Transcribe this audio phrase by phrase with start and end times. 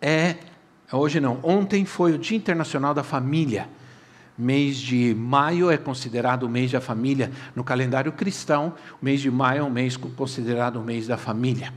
[0.00, 0.36] é.
[0.90, 3.68] Hoje não, ontem foi o Dia Internacional da Família.
[4.36, 7.32] Mês de maio é considerado o mês da família.
[7.56, 11.74] No calendário cristão, o mês de maio é um mês considerado o mês da família.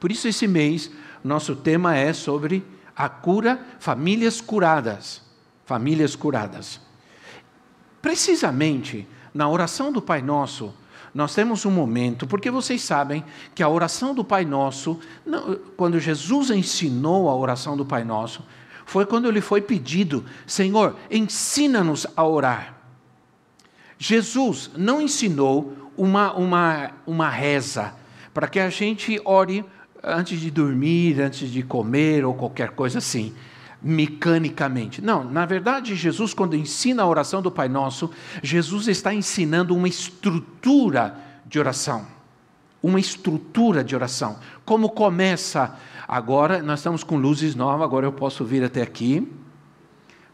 [0.00, 0.90] Por isso, esse mês,
[1.22, 2.64] nosso tema é sobre
[2.94, 5.22] a cura, famílias curadas.
[5.64, 6.80] Famílias curadas.
[8.02, 10.74] Precisamente na oração do Pai Nosso,
[11.16, 13.24] nós temos um momento, porque vocês sabem
[13.54, 15.00] que a oração do Pai Nosso,
[15.74, 18.44] quando Jesus ensinou a oração do Pai Nosso,
[18.84, 22.74] foi quando ele foi pedido: Senhor, ensina-nos a orar.
[23.98, 27.94] Jesus não ensinou uma, uma, uma reza
[28.34, 29.64] para que a gente ore
[30.04, 33.34] antes de dormir, antes de comer ou qualquer coisa assim
[33.82, 35.02] mecanicamente.
[35.02, 38.10] Não, na verdade, Jesus, quando ensina a oração do Pai Nosso,
[38.42, 42.06] Jesus está ensinando uma estrutura de oração.
[42.82, 44.38] Uma estrutura de oração.
[44.64, 49.30] Como começa agora, nós estamos com luzes novas, agora eu posso vir até aqui,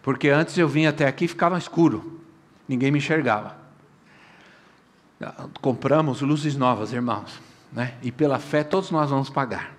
[0.02, 2.20] porque antes eu vinha até aqui e ficava escuro,
[2.68, 3.56] ninguém me enxergava.
[5.60, 7.40] Compramos luzes novas, irmãos,
[7.72, 7.94] né?
[8.02, 9.72] e pela fé todos nós vamos pagar.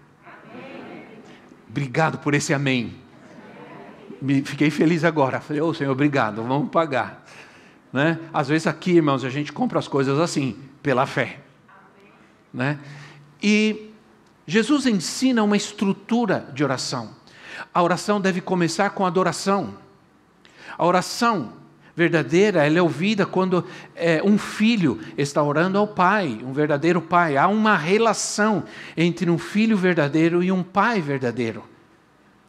[1.69, 3.02] Obrigado por esse amém
[4.23, 5.41] me, fiquei feliz agora.
[5.41, 7.25] Falei, ô oh, Senhor, obrigado, vamos pagar.
[7.91, 8.17] Né?
[8.33, 11.41] Às vezes aqui, irmãos, a gente compra as coisas assim, pela fé.
[12.53, 12.79] Né?
[13.41, 13.91] E
[14.47, 17.09] Jesus ensina uma estrutura de oração.
[17.73, 19.75] A oração deve começar com adoração.
[20.77, 21.53] A oração
[21.95, 27.37] verdadeira, ela é ouvida quando é, um filho está orando ao pai, um verdadeiro pai.
[27.37, 28.63] Há uma relação
[28.95, 31.72] entre um filho verdadeiro e um pai verdadeiro.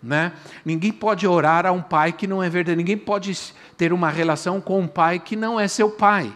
[0.05, 0.33] Né?
[0.65, 3.35] Ninguém pode orar a um pai que não é verdadeiro, ninguém pode
[3.75, 6.31] ter uma relação com um pai que não é seu pai.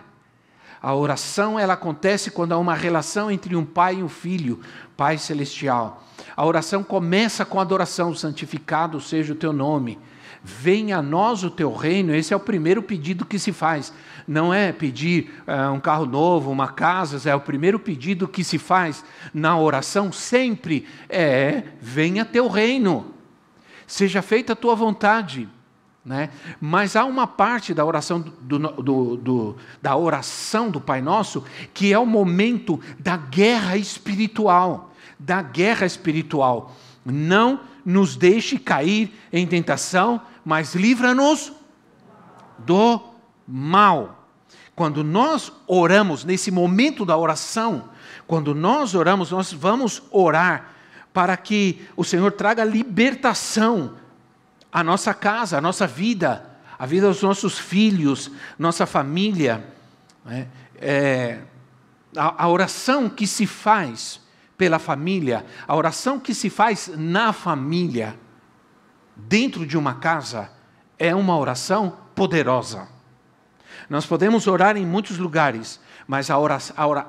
[0.81, 4.61] A oração ela acontece quando há uma relação entre um pai e um filho,
[4.97, 6.03] Pai celestial.
[6.37, 9.99] A oração começa com adoração, santificado seja o teu nome.
[10.43, 13.93] Venha a nós o teu reino, esse é o primeiro pedido que se faz.
[14.27, 18.59] Não é pedir uh, um carro novo, uma casa, é o primeiro pedido que se
[18.59, 23.18] faz na oração sempre é: venha teu reino
[23.89, 25.49] seja feita a tua vontade.
[26.05, 26.31] Né?
[26.61, 31.45] Mas há uma parte da oração do, do, do, da oração do Pai Nosso
[31.75, 36.77] que é o momento da guerra espiritual, da guerra espiritual.
[37.05, 41.53] Não nos deixe cair em tentação, mas livra-nos
[42.59, 43.01] do
[43.47, 44.29] mal.
[44.75, 47.89] Quando nós oramos nesse momento da oração,
[48.27, 50.78] quando nós oramos, nós vamos orar
[51.19, 53.97] para que o Senhor traga libertação
[54.71, 56.49] à nossa casa, à nossa vida,
[56.79, 59.67] à vida dos nossos filhos, nossa família.
[60.25, 60.47] É,
[60.77, 61.41] é,
[62.17, 64.21] a, a oração que se faz
[64.57, 68.17] pela família, a oração que se faz na família,
[69.17, 70.53] dentro de uma casa,
[70.97, 72.87] é uma oração poderosa.
[73.91, 76.29] Nós podemos orar em muitos lugares, mas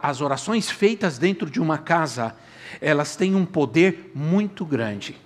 [0.02, 2.36] as orações feitas dentro de uma casa,
[2.81, 5.18] elas têm um poder muito grande.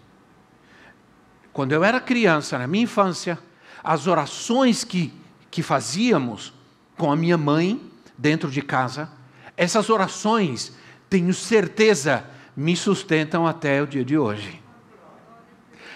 [1.52, 3.38] Quando eu era criança, na minha infância,
[3.84, 5.14] as orações que,
[5.52, 6.54] que fazíamos
[6.98, 7.80] com a minha mãe
[8.18, 9.10] dentro de casa,
[9.56, 10.74] essas orações,
[11.10, 14.62] tenho certeza, me sustentam até o dia de hoje.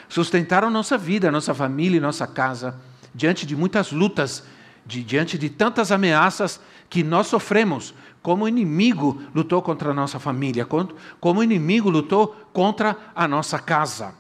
[0.08, 2.80] Sustentaram nossa vida, nossa família e nossa casa,
[3.14, 4.44] diante de muitas lutas,
[4.88, 6.60] de, diante de tantas ameaças
[6.90, 10.66] que nós sofremos como o inimigo lutou contra a nossa família,
[11.20, 14.14] como o inimigo lutou contra a nossa casa.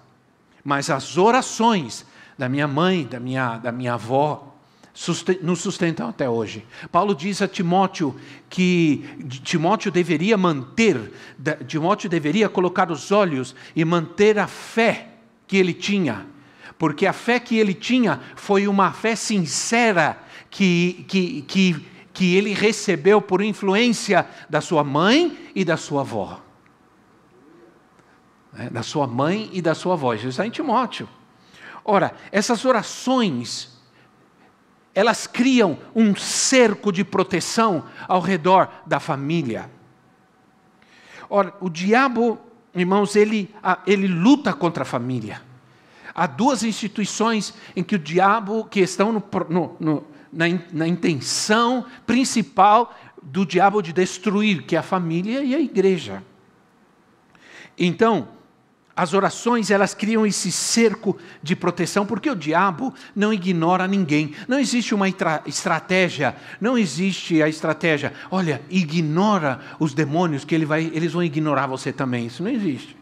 [0.63, 2.05] Mas as orações
[2.37, 4.55] da minha mãe, da minha, da minha avó,
[5.41, 6.65] nos sustentam até hoje.
[6.91, 8.15] Paulo diz a Timóteo
[8.49, 9.03] que
[9.43, 11.13] Timóteo deveria manter,
[11.67, 15.09] Timóteo deveria colocar os olhos e manter a fé
[15.45, 16.25] que ele tinha,
[16.79, 20.17] porque a fé que ele tinha foi uma fé sincera
[20.49, 21.85] que, que, que
[22.17, 26.41] que ele recebeu por influência da sua mãe e da sua avó.
[28.57, 30.15] É, da sua mãe e da sua avó.
[30.15, 31.07] Isso está em Timóteo.
[31.85, 33.79] Ora, essas orações,
[34.95, 39.69] elas criam um cerco de proteção ao redor da família.
[41.29, 42.39] Ora, o diabo,
[42.73, 43.53] irmãos, ele,
[43.85, 45.39] ele luta contra a família.
[46.15, 51.85] Há duas instituições em que o diabo, que estão no, no, no, na, na intenção
[52.05, 56.23] principal do diabo de destruir, que é a família e a igreja.
[57.77, 58.29] Então,
[58.97, 64.33] as orações, elas criam esse cerco de proteção, porque o diabo não ignora ninguém.
[64.47, 65.07] Não existe uma
[65.45, 71.67] estratégia, não existe a estratégia, olha, ignora os demônios que ele vai, eles vão ignorar
[71.67, 72.25] você também.
[72.25, 72.97] Isso não existe.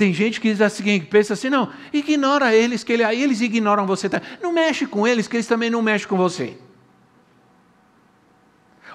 [0.00, 3.86] Tem gente que diz assim, pensa assim, não, ignora eles, que ele, aí eles ignoram
[3.86, 4.08] você.
[4.42, 6.56] Não mexe com eles, que eles também não mexem com você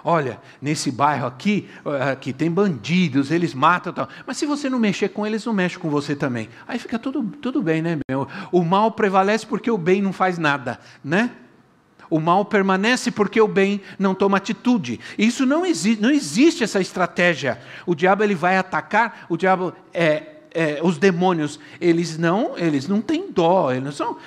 [0.08, 1.68] olha, nesse bairro aqui,
[2.12, 4.08] aqui tem bandidos, eles matam tal.
[4.28, 6.48] Mas se você não mexer com eles, não mexe com você também.
[6.68, 7.98] Aí fica tudo, tudo bem, né?
[8.08, 8.28] Meu?
[8.52, 11.32] O mal prevalece porque o bem não faz nada, né?
[12.08, 15.00] O mal permanece porque o bem não toma atitude.
[15.18, 17.60] Isso não existe, não existe essa estratégia.
[17.84, 23.02] O diabo ele vai atacar, o diabo é, é, os demônios, eles não, eles não
[23.02, 24.18] têm dó, eles não são,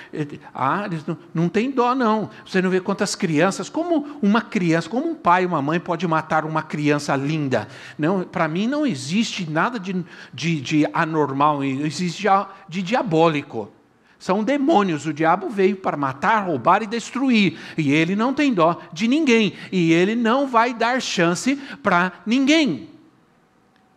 [0.55, 2.29] ah, eles não, não têm dó não.
[2.45, 6.45] Você não vê quantas crianças, como uma criança, como um pai, uma mãe pode matar
[6.45, 7.67] uma criança linda?
[7.99, 12.29] Não, para mim não existe nada de, de, de anormal, existe
[12.69, 13.73] de diabólico.
[14.19, 15.07] São demônios.
[15.07, 17.57] O diabo veio para matar, roubar e destruir.
[17.79, 19.53] E ele não tem dó de ninguém.
[19.71, 22.98] E ele não vai dar chance para ninguém.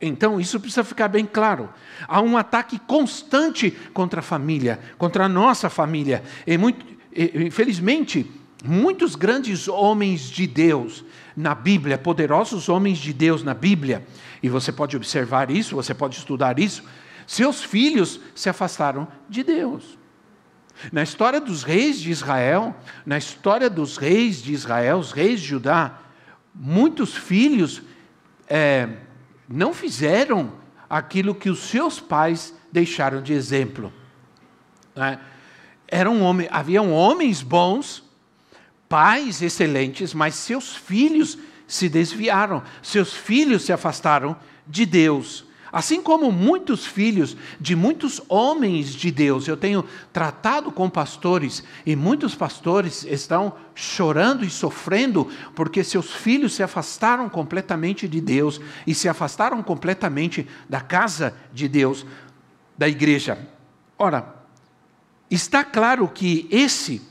[0.02, 1.70] Então, isso precisa ficar bem claro.
[2.08, 6.24] Há um ataque constante contra a família, contra a nossa família.
[6.48, 8.30] E muito, infelizmente,
[8.64, 11.04] muitos grandes homens de Deus
[11.36, 14.06] na Bíblia, poderosos homens de Deus na Bíblia,
[14.42, 16.84] e você pode observar isso, você pode estudar isso,
[17.26, 19.98] seus filhos se afastaram de Deus.
[20.92, 22.76] Na história dos reis de Israel,
[23.06, 26.00] na história dos reis de Israel, os reis de Judá,
[26.54, 27.82] muitos filhos
[28.48, 28.90] é,
[29.52, 30.54] não fizeram
[30.90, 33.92] aquilo que os seus pais deixaram de exemplo.
[34.96, 35.20] Né?
[35.88, 36.20] Eram
[36.50, 38.04] haviam homens bons,
[38.88, 41.38] pais excelentes, mas seus filhos
[41.68, 44.36] se desviaram, seus filhos se afastaram
[44.68, 45.46] de Deus.
[45.72, 51.96] Assim como muitos filhos de muitos homens de Deus, eu tenho tratado com pastores e
[51.96, 58.94] muitos pastores estão chorando e sofrendo porque seus filhos se afastaram completamente de Deus e
[58.94, 62.06] se afastaram completamente da casa de Deus,
[62.78, 63.38] da igreja.
[63.98, 64.36] Ora,
[65.30, 67.11] está claro que esse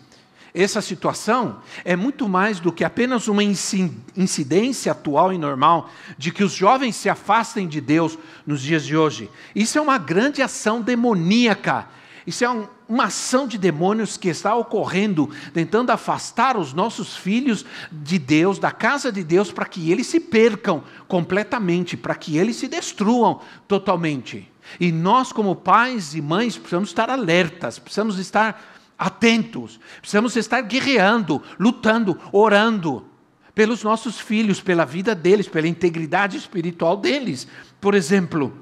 [0.53, 6.43] essa situação é muito mais do que apenas uma incidência atual e normal de que
[6.43, 9.31] os jovens se afastem de Deus nos dias de hoje.
[9.55, 11.89] Isso é uma grande ação demoníaca.
[12.27, 17.65] Isso é um, uma ação de demônios que está ocorrendo, tentando afastar os nossos filhos
[17.91, 22.57] de Deus, da casa de Deus, para que eles se percam completamente, para que eles
[22.57, 24.51] se destruam totalmente.
[24.79, 31.43] E nós, como pais e mães, precisamos estar alertas, precisamos estar atentos, precisamos estar guerreando,
[31.59, 33.07] lutando, orando
[33.55, 37.49] pelos nossos filhos, pela vida deles, pela integridade espiritual deles.
[37.81, 38.53] Por exemplo,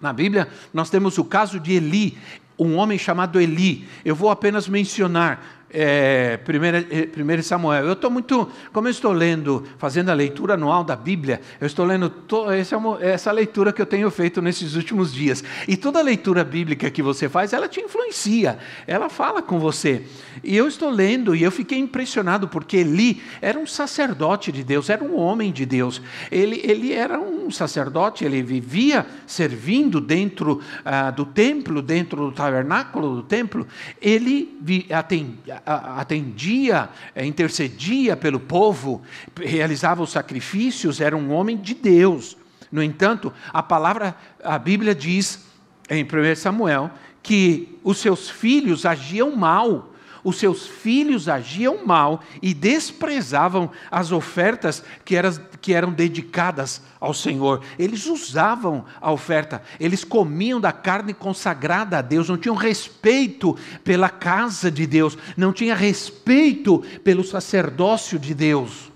[0.00, 2.16] na Bíblia nós temos o caso de Eli,
[2.58, 3.86] um homem chamado Eli.
[4.02, 7.86] Eu vou apenas mencionar é, 1 é, Samuel.
[7.86, 11.84] Eu estou muito, como eu estou lendo, fazendo a leitura anual da Bíblia, eu estou
[11.84, 15.44] lendo to, essa, é essa leitura que eu tenho feito nesses últimos dias.
[15.68, 20.04] E toda leitura bíblica que você faz, ela te influencia, ela fala com você.
[20.42, 24.90] E eu estou lendo e eu fiquei impressionado porque Eli era um sacerdote de Deus,
[24.90, 26.02] era um homem de Deus.
[26.30, 33.16] Ele, ele era um sacerdote, ele vivia servindo dentro ah, do templo, dentro do tabernáculo
[33.16, 33.66] do templo.
[34.00, 34.58] Ele
[34.90, 39.02] atendia atendia, eh, intercedia pelo povo,
[39.36, 42.36] realizava os sacrifícios, era um homem de Deus.
[42.70, 45.44] No entanto, a palavra, a Bíblia diz
[45.88, 46.90] em 1 Samuel
[47.22, 49.90] que os seus filhos agiam mal
[50.22, 57.12] os seus filhos agiam mal e desprezavam as ofertas que eram, que eram dedicadas ao
[57.12, 57.62] Senhor.
[57.78, 64.08] Eles usavam a oferta, eles comiam da carne consagrada a Deus, não tinham respeito pela
[64.08, 68.90] casa de Deus, não tinham respeito pelo sacerdócio de Deus.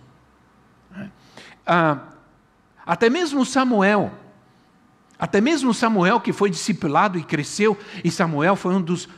[1.67, 1.99] Ah,
[2.85, 4.13] até mesmo Samuel,
[5.19, 9.09] até mesmo Samuel, que foi discipulado e cresceu, e Samuel foi um dos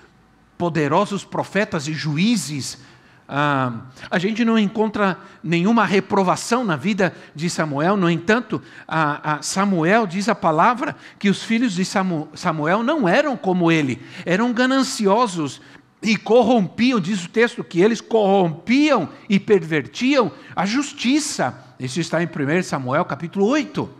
[0.56, 2.78] poderosos profetas e juízes,
[3.28, 3.72] ah,
[4.08, 10.06] a gente não encontra nenhuma reprovação na vida de Samuel, no entanto, a, a Samuel
[10.06, 15.60] diz a palavra que os filhos de Samuel não eram como ele, eram gananciosos
[16.02, 21.64] e corrompiam, diz o texto, que eles corrompiam e pervertiam a justiça.
[21.80, 23.90] Isso está em 1 Samuel capítulo 8.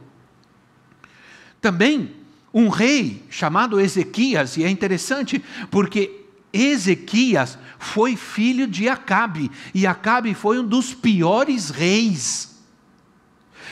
[1.60, 2.14] Também
[2.54, 6.25] um rei chamado Ezequias, e é interessante porque
[6.56, 12.56] Ezequias foi filho de Acabe, e Acabe foi um dos piores reis.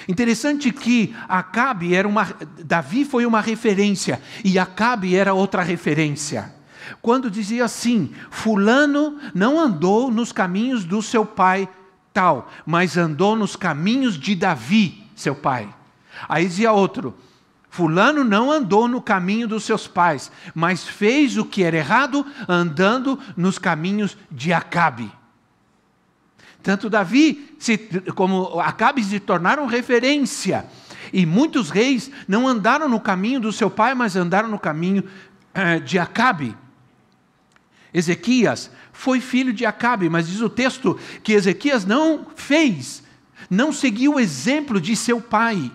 [0.06, 2.24] Interessante que Acabe era uma.
[2.64, 6.52] Davi foi uma referência e Acabe era outra referência.
[7.00, 11.68] Quando dizia assim: Fulano não andou nos caminhos do seu pai
[12.12, 15.68] tal, mas andou nos caminhos de Davi, seu pai.
[16.28, 17.14] Aí dizia outro:
[17.74, 23.18] Fulano não andou no caminho dos seus pais, mas fez o que era errado, andando
[23.36, 25.10] nos caminhos de Acabe.
[26.62, 27.76] Tanto Davi se,
[28.14, 30.66] como Acabe se tornaram referência.
[31.12, 35.02] E muitos reis não andaram no caminho do seu pai, mas andaram no caminho
[35.52, 36.56] eh, de Acabe.
[37.92, 43.02] Ezequias foi filho de Acabe, mas diz o texto que Ezequias não fez,
[43.50, 45.72] não seguiu o exemplo de seu pai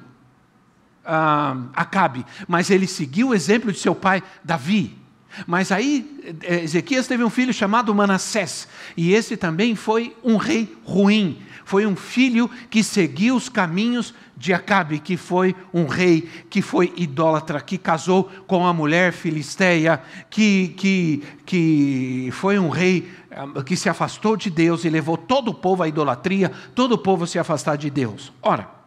[1.09, 4.97] uh, Acabe, mas ele seguiu o exemplo de seu pai Davi.
[5.45, 10.75] Mas aí eh, Ezequias teve um filho chamado Manassés, e esse também foi um rei
[10.83, 11.39] ruim.
[11.63, 16.91] Foi um filho que seguiu os caminhos de Acabe, que foi um rei que foi
[16.97, 20.01] idólatra, que casou com a mulher filisteia,
[20.31, 25.49] que, que, que foi um rei ah, que se afastou de Deus e levou todo
[25.49, 28.33] o povo à idolatria, todo o povo se afastar de Deus.
[28.41, 28.78] Ora,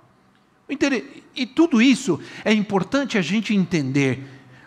[1.35, 4.23] e tudo isso é importante a gente entender,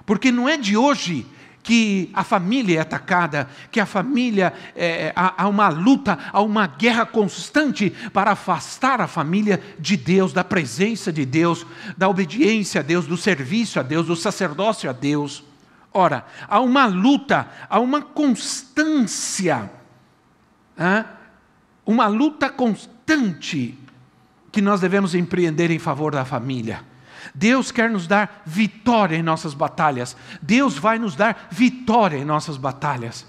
[0.06, 1.26] porque não é de hoje
[1.66, 6.68] que a família é atacada, que a família é, há, há uma luta, há uma
[6.68, 11.66] guerra constante para afastar a família de Deus, da presença de Deus,
[11.98, 15.44] da obediência a Deus, do serviço a Deus, do sacerdócio a Deus.
[15.92, 19.72] Ora, há uma luta, há uma constância,
[21.84, 23.76] uma luta constante
[24.56, 26.82] que nós devemos empreender em favor da família.
[27.34, 30.16] Deus quer nos dar vitória em nossas batalhas.
[30.42, 33.26] Deus vai nos dar vitória em nossas batalhas.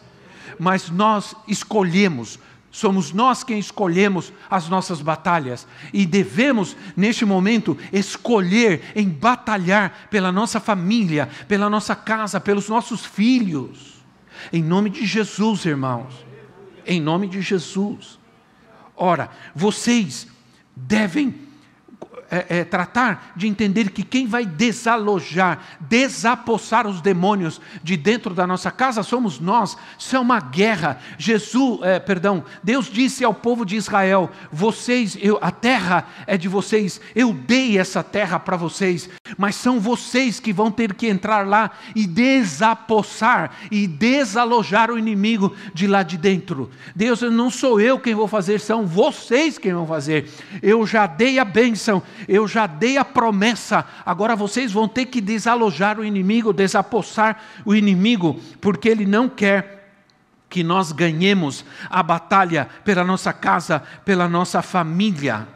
[0.56, 2.38] Mas nós escolhemos,
[2.70, 5.66] somos nós quem escolhemos as nossas batalhas.
[5.92, 13.04] E devemos, neste momento, escolher em batalhar pela nossa família, pela nossa casa, pelos nossos
[13.04, 13.96] filhos.
[14.52, 16.24] Em nome de Jesus, irmãos.
[16.86, 18.16] Em nome de Jesus.
[18.94, 20.28] Ora, vocês
[20.76, 21.46] devem
[22.30, 28.46] é, é, tratar de entender que quem vai desalojar, desapossar os demônios de dentro da
[28.46, 29.76] nossa casa somos nós.
[29.98, 30.98] Isso é uma guerra.
[31.16, 36.48] Jesus, é, perdão, Deus disse ao povo de Israel: vocês, eu, a terra é de
[36.48, 37.00] vocês.
[37.14, 41.70] Eu dei essa terra para vocês, mas são vocês que vão ter que entrar lá
[41.94, 46.70] e desapossar e desalojar o inimigo de lá de dentro.
[46.94, 50.28] Deus, não sou eu quem vou fazer, são vocês quem vão fazer.
[50.62, 55.20] Eu já dei a bênção eu já dei a promessa, agora vocês vão ter que
[55.20, 59.74] desalojar o inimigo, desapossar o inimigo, porque ele não quer
[60.48, 65.46] que nós ganhemos a batalha pela nossa casa, pela nossa família.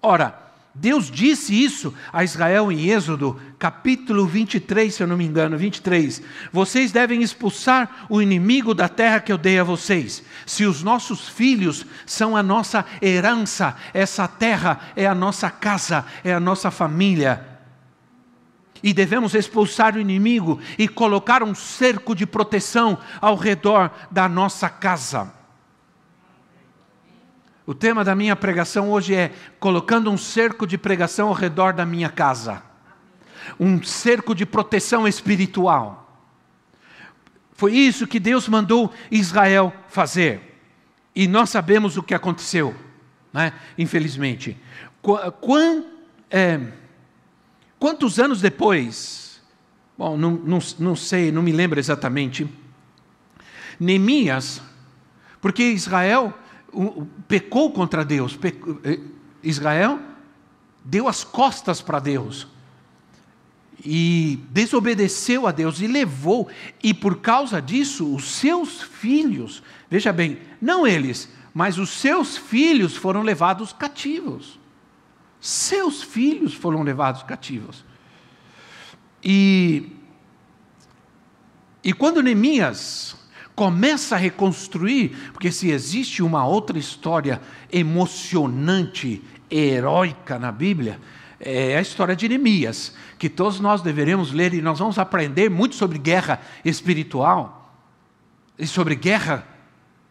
[0.00, 0.41] Ora,
[0.74, 6.22] Deus disse isso a Israel em Êxodo, capítulo 23, se eu não me engano, 23.
[6.50, 10.24] Vocês devem expulsar o inimigo da terra que eu dei a vocês.
[10.46, 16.32] Se os nossos filhos são a nossa herança, essa terra é a nossa casa, é
[16.32, 17.46] a nossa família.
[18.82, 24.70] E devemos expulsar o inimigo e colocar um cerco de proteção ao redor da nossa
[24.70, 25.41] casa.
[27.64, 31.86] O tema da minha pregação hoje é colocando um cerco de pregação ao redor da
[31.86, 32.62] minha casa.
[33.58, 36.02] Um cerco de proteção espiritual.
[37.52, 40.58] Foi isso que Deus mandou Israel fazer.
[41.14, 42.74] E nós sabemos o que aconteceu,
[43.32, 43.52] né?
[43.78, 44.58] infelizmente.
[46.30, 46.60] É,
[47.78, 49.40] quantos anos depois,
[49.96, 52.48] bom, não, não, não sei, não me lembro exatamente,
[53.78, 54.60] Neemias,
[55.40, 56.32] porque Israel
[57.28, 58.38] pecou contra Deus.
[58.84, 59.00] Eh,
[59.42, 59.98] Israel
[60.84, 62.46] deu as costas para Deus
[63.84, 66.48] e desobedeceu a Deus e levou,
[66.82, 72.96] e por causa disso, os seus filhos, veja bem, não eles, mas os seus filhos
[72.96, 74.58] foram levados cativos.
[75.40, 77.84] Seus filhos foram levados cativos.
[79.22, 79.90] E,
[81.82, 83.16] e quando Neemias
[83.54, 87.40] começa a reconstruir, porque se existe uma outra história
[87.70, 90.98] emocionante, heróica na Bíblia,
[91.38, 95.74] é a história de Neemias, que todos nós deveremos ler e nós vamos aprender muito
[95.74, 97.76] sobre guerra espiritual
[98.58, 99.46] e sobre guerra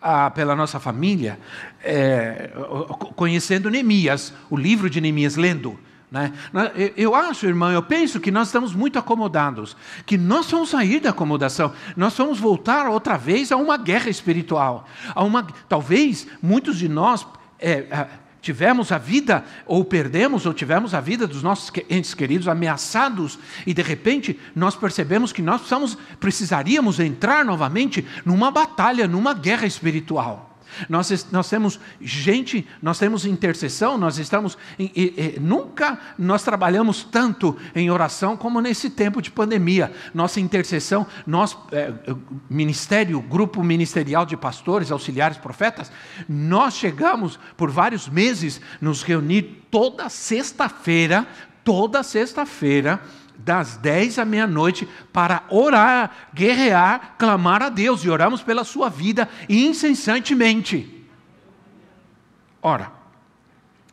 [0.02, 1.40] ah, pela nossa família,
[1.84, 2.52] é,
[3.16, 5.80] conhecendo Neemias, o livro de Neemias, lendo.
[6.12, 6.34] Né?
[6.98, 11.12] Eu acho, irmão, eu penso que nós estamos muito acomodados, que nós vamos sair da
[11.12, 14.86] acomodação, nós vamos voltar outra vez a uma guerra espiritual.
[15.16, 17.26] A uma, talvez muitos de nós
[17.58, 18.08] é,
[18.42, 23.74] tivemos a vida, ou perdemos, ou tivemos a vida dos nossos entes queridos ameaçados, e
[23.74, 25.62] de repente nós percebemos que nós
[26.20, 30.51] precisaríamos entrar novamente numa batalha, numa guerra espiritual.
[30.90, 34.58] Nós, nós temos gente, nós temos intercessão, nós estamos.
[34.80, 39.92] Em, nunca nós trabalhamos tanto em oração como nesse tempo de pandemia.
[40.14, 41.94] Nossa intercessão, nós, é,
[42.50, 45.92] ministério, grupo ministerial de pastores, auxiliares, profetas,
[46.28, 51.28] nós chegamos por vários meses nos reunir toda sexta-feira,
[51.64, 53.02] toda sexta-feira
[53.44, 59.28] das 10 à meia-noite para orar, guerrear, clamar a Deus e oramos pela sua vida
[59.50, 61.06] incessantemente.
[62.62, 62.92] Ora,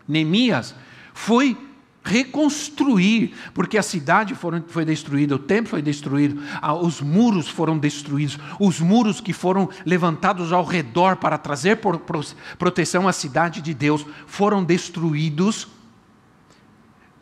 [0.07, 0.75] Neemias
[1.13, 1.57] foi
[2.05, 4.35] reconstruir, porque a cidade
[4.69, 6.41] foi destruída, o templo foi destruído,
[6.83, 11.81] os muros foram destruídos, os muros que foram levantados ao redor para trazer
[12.57, 15.69] proteção à cidade de Deus foram destruídos.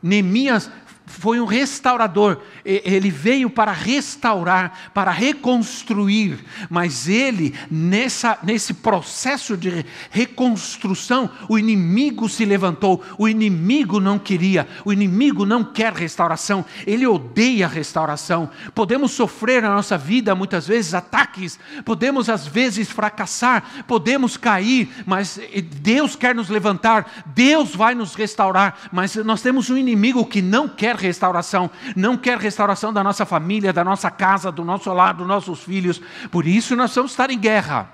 [0.01, 0.71] Neemias
[1.07, 2.39] foi um restaurador.
[2.65, 6.45] Ele veio para restaurar, para reconstruir.
[6.69, 13.03] Mas ele, nessa, nesse processo de reconstrução, o inimigo se levantou.
[13.17, 14.67] O inimigo não queria.
[14.85, 16.65] O inimigo não quer restauração.
[16.85, 18.51] Ele odeia restauração.
[18.75, 21.59] Podemos sofrer na nossa vida muitas vezes ataques.
[21.85, 23.85] Podemos às vezes fracassar.
[23.87, 24.89] Podemos cair.
[25.07, 25.39] Mas
[25.81, 27.25] Deus quer nos levantar.
[27.27, 28.77] Deus vai nos restaurar.
[28.91, 33.25] Mas nós temos um inimigo que não quer quer restauração, não quer restauração da nossa
[33.27, 36.01] família, da nossa casa, do nosso lar, dos nossos filhos.
[36.31, 37.91] Por isso nós vamos estar em guerra.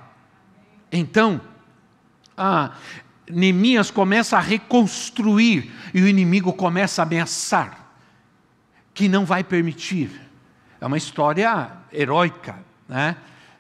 [0.90, 1.40] Então,
[2.36, 2.72] ah,
[3.28, 7.82] Neemias começa a reconstruir e o inimigo começa a ameaçar
[8.94, 10.10] que não vai permitir.
[10.80, 13.16] É uma história heróica, né?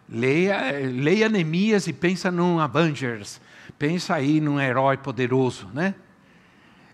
[0.08, 0.58] Leia,
[0.92, 3.40] leia Neemias e pensa num Avengers,
[3.78, 5.94] pensa aí num herói poderoso, né?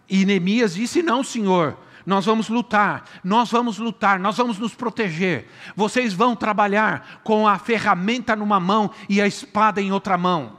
[0.08, 1.76] E Neemias disse: Não, senhor,
[2.08, 5.46] nós vamos lutar, nós vamos lutar, nós vamos nos proteger.
[5.76, 10.56] Vocês vão trabalhar com a ferramenta numa mão e a espada em outra mão.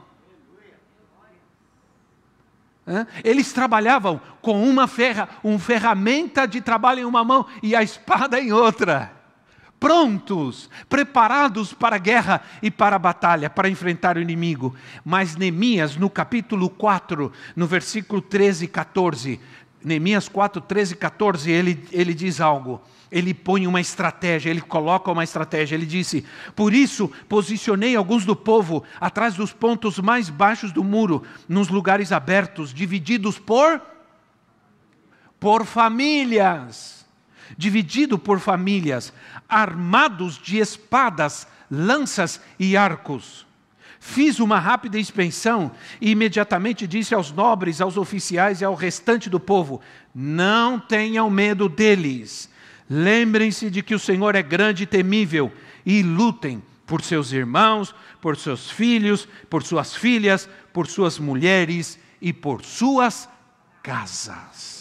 [3.24, 8.38] Eles trabalhavam com uma ferra, uma ferramenta de trabalho em uma mão e a espada
[8.38, 9.10] em outra.
[9.80, 14.76] Prontos, preparados para a guerra e para a batalha, para enfrentar o inimigo.
[15.02, 19.40] Mas Neemias, no capítulo 4, no versículo 13 e 14,
[19.82, 22.80] Neemias 4, 13 e 14, ele, ele diz algo.
[23.10, 25.74] Ele põe uma estratégia, ele coloca uma estratégia.
[25.74, 31.24] Ele disse: Por isso posicionei alguns do povo atrás dos pontos mais baixos do muro,
[31.48, 33.80] nos lugares abertos, divididos por
[35.40, 37.06] por famílias,
[37.56, 39.10] dividido por famílias,
[39.48, 43.46] armados de espadas, lanças e arcos.
[44.02, 49.38] Fiz uma rápida inspeção e imediatamente disse aos nobres, aos oficiais e ao restante do
[49.38, 49.82] povo:
[50.14, 52.48] Não tenham medo deles.
[52.88, 55.52] Lembrem-se de que o Senhor é grande e temível
[55.84, 62.32] e lutem por seus irmãos, por seus filhos, por suas filhas, por suas mulheres e
[62.32, 63.28] por suas
[63.82, 64.80] casas.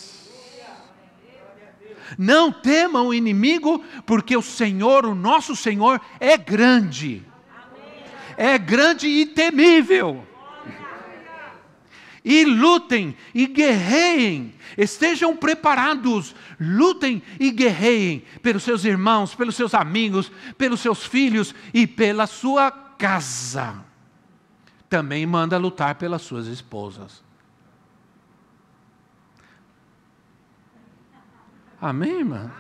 [2.18, 7.29] Não temam o inimigo, porque o Senhor, o nosso Senhor, é grande
[8.40, 10.26] é grande e temível.
[12.24, 20.32] E lutem e guerreiem, estejam preparados, lutem e guerreiem pelos seus irmãos, pelos seus amigos,
[20.58, 23.84] pelos seus filhos e pela sua casa.
[24.88, 27.22] Também manda lutar pelas suas esposas.
[31.82, 32.52] Amém, irmã?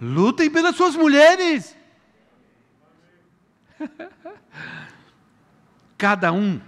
[0.00, 1.77] Lutem pelas suas mulheres.
[5.96, 6.60] Cada um,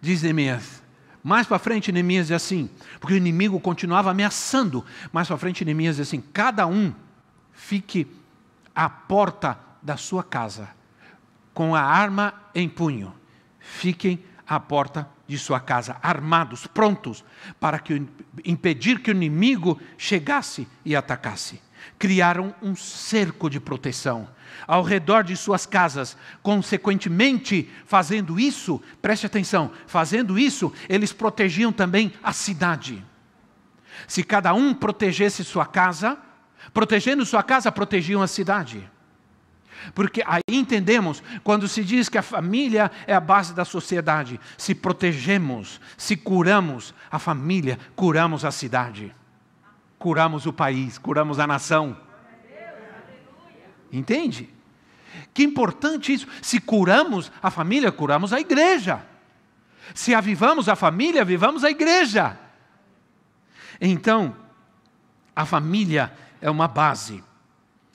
[0.00, 0.82] diz Neemias.
[1.22, 2.68] Mais para frente, Neemias diz assim,
[2.98, 4.84] porque o inimigo continuava ameaçando.
[5.12, 6.92] Mais para frente, Neemias diz assim: cada um
[7.52, 8.06] fique
[8.74, 10.68] à porta da sua casa,
[11.54, 13.14] com a arma em punho.
[13.60, 17.24] Fiquem à porta de sua casa, armados, prontos,
[17.60, 18.06] para que,
[18.44, 21.60] impedir que o inimigo chegasse e atacasse.
[21.98, 24.28] Criaram um cerco de proteção
[24.66, 26.16] ao redor de suas casas.
[26.42, 33.04] Consequentemente, fazendo isso, preste atenção, fazendo isso, eles protegiam também a cidade.
[34.06, 36.18] Se cada um protegesse sua casa,
[36.72, 38.88] protegendo sua casa, protegiam a cidade.
[39.94, 44.38] Porque aí entendemos quando se diz que a família é a base da sociedade.
[44.56, 49.12] Se protegemos, se curamos a família, curamos a cidade,
[50.02, 51.96] curamos o país, curamos a nação.
[53.92, 54.52] Entende?
[55.32, 56.26] Que importante isso.
[56.42, 59.06] Se curamos a família, curamos a igreja.
[59.94, 62.36] Se avivamos a família, avivamos a igreja.
[63.80, 64.34] Então,
[65.36, 67.22] a família é uma base.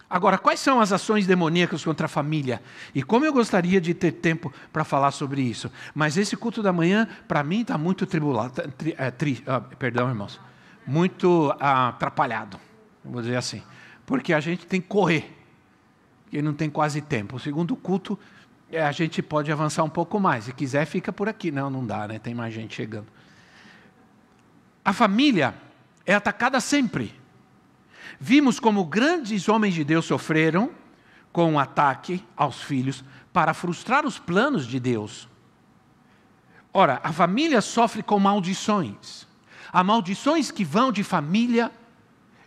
[0.09, 2.63] Agora, quais são as ações demoníacas contra a família?
[2.95, 5.69] E como eu gostaria de ter tempo para falar sobre isso.
[5.93, 8.61] Mas esse culto da manhã, para mim, está muito tribulado.
[8.77, 10.39] Tri, é, tri, ah, perdão, irmãos.
[10.87, 12.57] Muito ah, atrapalhado,
[13.03, 13.61] vou dizer assim.
[14.05, 15.37] Porque a gente tem que correr.
[16.23, 17.35] Porque não tem quase tempo.
[17.35, 18.17] O segundo culto,
[18.71, 20.45] é, a gente pode avançar um pouco mais.
[20.45, 21.51] Se quiser, fica por aqui.
[21.51, 22.19] Não, não dá, né?
[22.19, 23.07] Tem mais gente chegando.
[24.83, 25.53] A família
[26.05, 27.13] é atacada sempre.
[28.17, 30.71] Vimos como grandes homens de Deus sofreram
[31.33, 35.27] com o um ataque aos filhos para frustrar os planos de Deus.
[36.73, 39.26] Ora, a família sofre com maldições.
[39.71, 41.71] Há maldições que vão de família,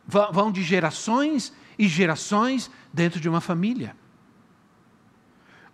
[0.06, 3.96] vão de gerações e gerações dentro de uma família.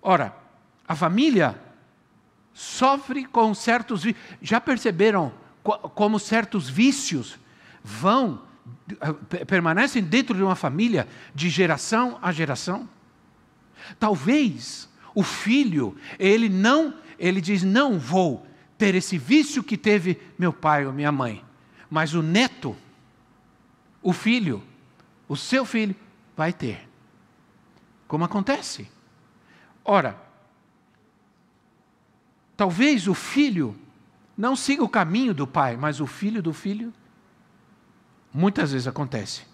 [0.02, 0.36] Ora,
[0.86, 1.60] a família
[2.52, 4.02] sofre com certos.
[4.40, 5.32] Já perceberam
[5.62, 7.38] como certos vícios
[7.82, 8.42] vão
[9.46, 12.88] permanecem dentro de uma família de geração a geração.
[13.98, 18.45] Talvez o filho, ele não, ele diz: "Não vou
[18.78, 21.44] ter esse vício que teve meu pai ou minha mãe".
[21.88, 22.76] Mas o neto,
[24.02, 24.62] o filho,
[25.28, 25.94] o seu filho
[26.36, 26.88] vai ter.
[28.06, 28.88] Como acontece?
[29.84, 30.20] Ora,
[32.56, 33.76] talvez o filho
[34.36, 36.92] não siga o caminho do pai, mas o filho do filho
[38.36, 39.44] Muitas vezes acontece.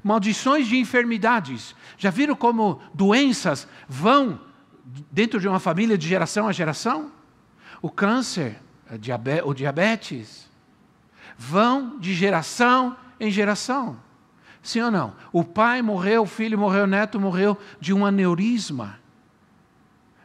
[0.00, 1.74] Maldições de enfermidades.
[1.96, 4.40] Já viram como doenças vão
[5.10, 7.10] dentro de uma família de geração a geração?
[7.82, 8.60] O câncer,
[9.44, 10.48] o diabetes,
[11.36, 13.96] vão de geração em geração.
[14.62, 15.14] Sim ou não?
[15.32, 18.98] O pai morreu, o filho morreu, o neto morreu de um aneurisma,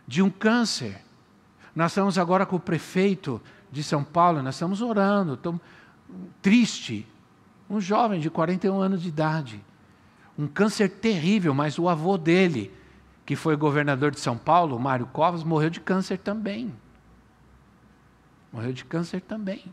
[0.08, 1.02] de um câncer.
[1.76, 5.62] Nós estamos agora com o prefeito de São Paulo, nós estamos orando, estamos
[6.42, 7.08] triste,
[7.70, 9.64] um jovem de 41 anos de idade.
[10.38, 12.72] Um câncer terrível, mas o avô dele,
[13.26, 16.74] que foi governador de São Paulo, Mário Covas, morreu de câncer também.
[18.54, 19.64] Morreu de câncer também.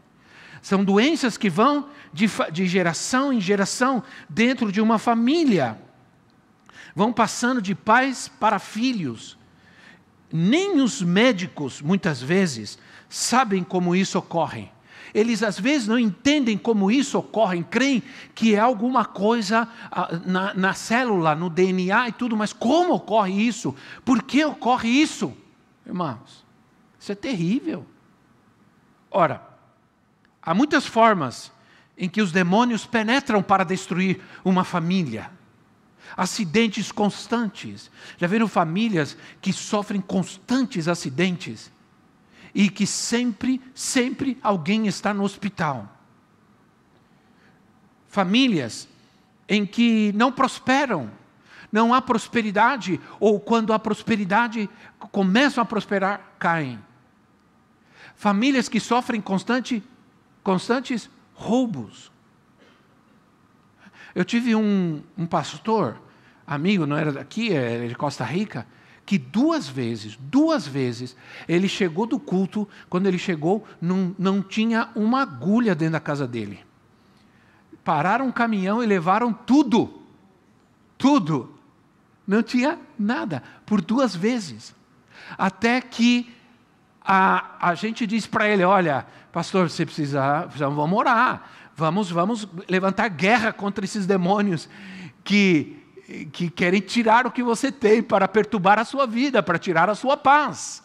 [0.63, 5.79] São doenças que vão de, de geração em geração dentro de uma família.
[6.95, 9.39] Vão passando de pais para filhos.
[10.33, 14.71] Nem os médicos, muitas vezes, sabem como isso ocorre.
[15.13, 18.03] Eles às vezes não entendem como isso ocorre, creem
[18.35, 23.33] que é alguma coisa ah, na, na célula, no DNA e tudo, mas como ocorre
[23.33, 23.75] isso?
[24.05, 25.35] Por que ocorre isso?
[25.85, 26.47] Irmãos,
[26.99, 27.85] isso é terrível.
[29.11, 29.43] Ora,
[30.43, 31.53] há muitas formas
[31.97, 35.31] em que os demônios penetram para destruir uma família.
[36.17, 37.91] Acidentes constantes.
[38.17, 41.71] Já viram famílias que sofrem constantes acidentes?
[42.55, 45.89] e que sempre, sempre alguém está no hospital.
[48.09, 48.89] Famílias
[49.49, 51.11] em que não prosperam,
[51.71, 54.69] não há prosperidade, ou quando a prosperidade
[55.13, 56.79] começam a prosperar, caem.
[58.21, 59.83] Famílias que sofrem constante,
[60.43, 62.13] constantes roubos.
[64.15, 65.99] Eu tive um, um pastor,
[66.47, 68.67] amigo, não era daqui, era de Costa Rica,
[69.07, 71.17] que duas vezes, duas vezes,
[71.49, 76.29] ele chegou do culto, quando ele chegou, não, não tinha uma agulha dentro da casa
[76.29, 76.61] dele.
[77.83, 79.99] Pararam um caminhão e levaram tudo.
[80.99, 81.55] Tudo.
[82.27, 84.75] Não tinha nada, por duas vezes.
[85.39, 86.39] Até que
[87.13, 91.43] a, a gente disse para ele: olha, pastor, você precisa, vamos orar,
[91.75, 94.69] vamos, vamos levantar guerra contra esses demônios
[95.25, 95.77] que
[96.33, 99.95] que querem tirar o que você tem para perturbar a sua vida, para tirar a
[99.95, 100.83] sua paz.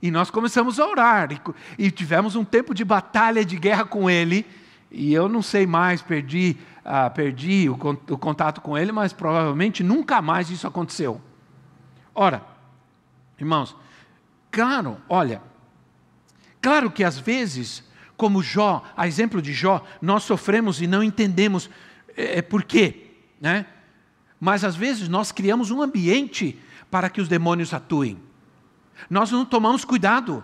[0.00, 1.40] E nós começamos a orar e,
[1.78, 4.46] e tivemos um tempo de batalha, de guerra com ele.
[4.90, 9.82] E eu não sei mais, perdi, ah, perdi o, o contato com ele, mas provavelmente
[9.82, 11.20] nunca mais isso aconteceu.
[12.14, 12.42] Ora,
[13.38, 13.76] irmãos,
[14.50, 15.42] claro, olha,
[16.60, 17.82] claro que às vezes,
[18.16, 21.70] como Jó, a exemplo de Jó, nós sofremos e não entendemos
[22.16, 23.66] é, por quê, né?
[24.40, 26.58] Mas às vezes nós criamos um ambiente
[26.90, 28.18] para que os demônios atuem.
[29.08, 30.42] Nós não tomamos cuidado.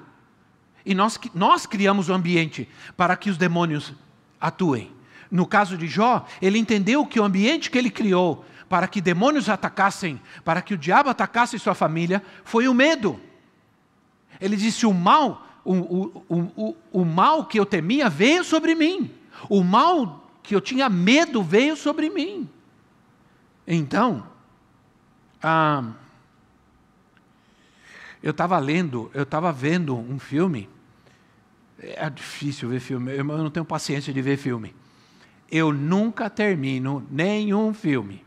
[0.84, 3.94] E nós, nós criamos o um ambiente para que os demônios
[4.40, 4.92] atuem.
[5.30, 9.48] No caso de Jó, ele entendeu que o ambiente que ele criou para que demônios
[9.48, 13.20] atacassem, para que o diabo atacasse sua família, foi o medo.
[14.40, 16.24] Ele disse: o mal, o, o,
[16.56, 19.10] o, o, mal que eu temia veio sobre mim,
[19.48, 22.48] o mal que eu tinha medo veio sobre mim.
[23.66, 24.26] Então,
[25.42, 25.84] ah,
[28.22, 30.68] eu estava lendo, eu estava vendo um filme.
[31.78, 34.74] É difícil ver filme, eu não tenho paciência de ver filme.
[35.50, 38.24] Eu nunca termino nenhum filme.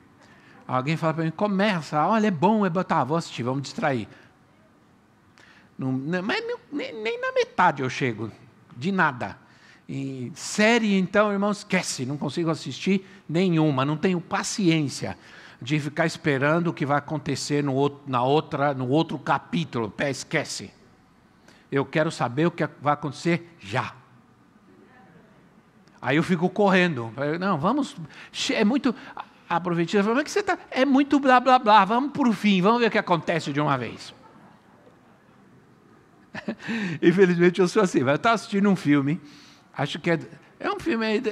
[0.67, 4.07] Alguém fala para mim, começa, olha, é bom, é bom, tá, vou assistir, vamos distrair.
[5.77, 5.91] Não,
[6.23, 8.31] mas nem, nem, na metade eu chego,
[8.75, 9.37] de nada.
[9.87, 15.17] E série, então, irmão, esquece, não consigo assistir nenhuma, não tenho paciência
[15.61, 19.89] de ficar esperando o que vai acontecer no outro, na outra, no outro capítulo.
[19.89, 20.71] Pé, esquece.
[21.71, 23.93] Eu quero saber o que vai acontecer já.
[26.01, 27.11] Aí eu fico correndo.
[27.39, 27.95] Não, vamos.
[28.51, 28.93] É muito.
[29.49, 30.57] A profetisa falou, que você está.
[30.69, 31.83] É muito blá blá blá.
[31.85, 34.13] Vamos para o fim, vamos ver o que acontece de uma vez.
[37.01, 37.99] Infelizmente eu sou assim.
[37.99, 39.19] Eu estava assistindo um filme.
[39.75, 40.19] Acho que é.
[40.59, 41.23] É um filme aí.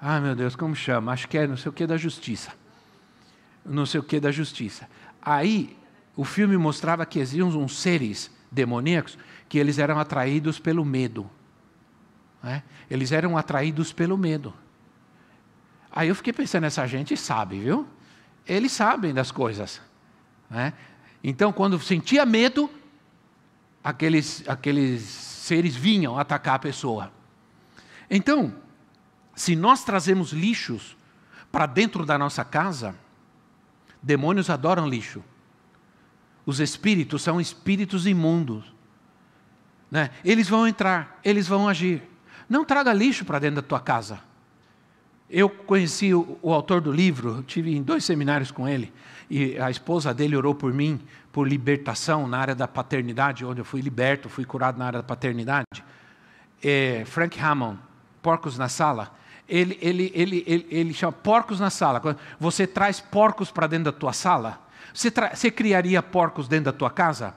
[0.00, 1.12] Ah, meu Deus, como chama?
[1.12, 2.52] Acho que é não sei o que da justiça.
[3.64, 4.88] Não sei o que da justiça.
[5.20, 5.76] Aí,
[6.16, 11.28] o filme mostrava que existiam uns seres demoníacos que eles eram atraídos pelo medo.
[12.42, 12.62] Né?
[12.90, 14.54] Eles eram atraídos pelo medo.
[15.92, 17.86] Aí eu fiquei pensando, essa gente sabe, viu?
[18.46, 19.80] Eles sabem das coisas.
[20.48, 20.72] Né?
[21.22, 22.70] Então, quando sentia medo,
[23.82, 27.12] aqueles, aqueles seres vinham atacar a pessoa.
[28.10, 28.54] Então,
[29.34, 30.96] se nós trazemos lixos
[31.50, 32.94] para dentro da nossa casa,
[34.02, 35.22] demônios adoram lixo.
[36.44, 38.72] Os espíritos são espíritos imundos.
[39.90, 40.10] Né?
[40.24, 42.02] Eles vão entrar, eles vão agir.
[42.48, 44.20] Não traga lixo para dentro da tua casa.
[45.28, 48.92] Eu conheci o, o, autor do livro, tive em dois seminários com ele,
[49.30, 51.00] e a esposa dele orou por mim,
[51.32, 55.02] por libertação na área da paternidade, onde eu fui liberto, fui curado na área da
[55.02, 55.84] paternidade.
[56.62, 57.78] É, Frank Hammond,
[58.20, 59.12] Porcos na Sala,
[59.50, 62.00] ele, ele, ele, ele, ele chama porcos na sala.
[62.38, 64.60] Você traz porcos para dentro da tua sala?
[64.94, 67.34] Você, você criaria porcos dentro da tua casa?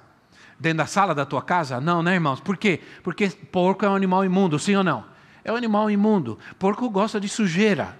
[0.60, 1.82] Dentro da sala da tua casa?
[1.82, 2.40] Não, né, irmãos?
[2.40, 2.82] Por quê?
[3.02, 5.04] Porque porco é um animal imundo, sim ou não?
[5.44, 6.38] É um animal imundo.
[6.60, 7.98] Porco gosta de sujeira.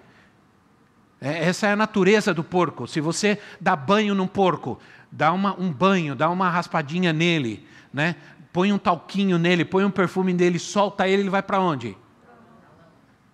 [1.24, 2.86] É, essa é a natureza do porco.
[2.86, 4.80] Se você dá banho num porco,
[5.12, 8.16] dá uma, um banho, dá uma raspadinha nele, né?
[8.52, 11.98] põe um talquinho nele, põe um perfume nele, solta ele, ele vai para onde?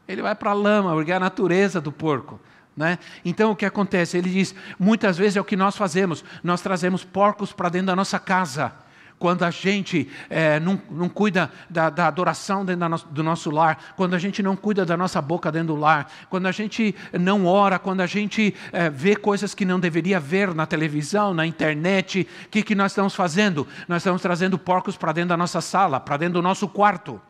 [0.10, 2.40] ele vai para a lama, porque é a natureza do porco.
[2.76, 2.98] Né?
[3.24, 4.18] Então o que acontece?
[4.18, 7.96] Ele diz: muitas vezes é o que nós fazemos, nós trazemos porcos para dentro da
[7.96, 8.74] nossa casa.
[9.20, 13.94] Quando a gente é, não, não, cuida da, da adoração dentro no, do nosso lar,
[13.98, 17.46] quando a gente não cuida da nossa boca dentro do lar, quando a gente não
[17.46, 22.26] ora, quando a gente é, vê coisas que não deveria ver na televisão, na internet,
[22.46, 23.68] o que, que nós estamos fazendo?
[23.90, 27.22] Nós estamos trazendo porcos para dentro da nossa sala, para dentro do nosso quarto.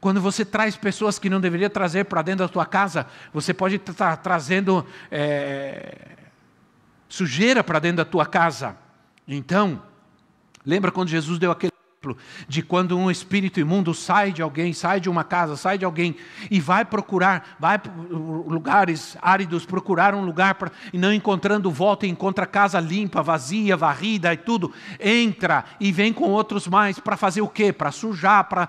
[0.00, 3.76] Quando você traz pessoas que não deveria trazer para dentro da tua casa, você pode
[3.76, 6.16] estar trazendo é,
[7.08, 8.74] sujeira para dentro da tua casa.
[9.28, 9.82] Então,
[10.66, 15.00] lembra quando Jesus deu aquele exemplo de quando um espírito imundo sai de alguém, sai
[15.00, 16.16] de uma casa, sai de alguém
[16.50, 22.06] e vai procurar, vai para lugares áridos, procurar um lugar pra, e não encontrando volta,
[22.06, 27.40] encontra casa limpa, vazia, varrida e tudo, entra e vem com outros mais para fazer
[27.40, 27.72] o quê?
[27.72, 28.68] Para sujar, para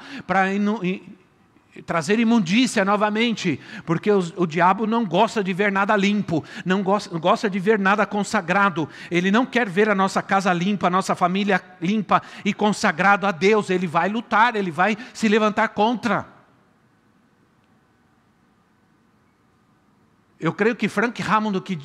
[1.85, 7.17] trazer imundícia novamente, porque o, o, diabo não gosta de ver nada limpo, não gosta,
[7.17, 11.15] gosta de ver nada consagrado, ele não quer ver a nossa casa limpa, a nossa
[11.15, 16.36] família limpa e consagrado a Deus, ele vai lutar, ele vai se levantar contra.
[20.39, 21.79] Eu creio que Frank Hammond, que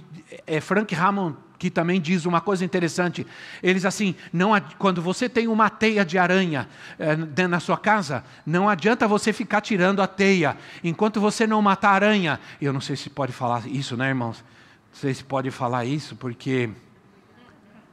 [0.47, 3.25] é Frank Hammond que também diz uma coisa interessante.
[3.63, 8.69] Eles assim, não, quando você tem uma teia de aranha é, da sua casa, não
[8.69, 12.41] adianta você ficar tirando a teia enquanto você não matar a aranha.
[12.61, 14.45] Eu não sei se pode falar isso, né, irmãos?
[14.93, 16.69] Não sei se pode falar isso, porque